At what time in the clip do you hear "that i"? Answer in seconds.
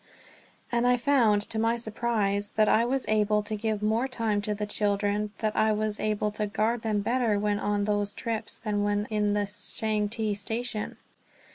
2.53-2.83, 5.37-5.73